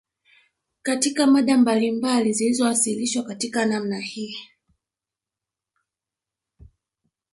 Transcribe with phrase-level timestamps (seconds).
[0.81, 4.37] Katika mada mbalimbali zilizowasilishwa katika namna hii